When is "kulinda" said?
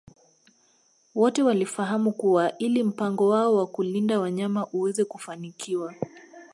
3.67-4.19